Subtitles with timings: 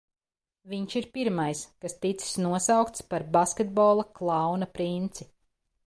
[0.71, 5.33] Viņš ir pirmais, kas ticis nosaukts par basketbola klauna princi.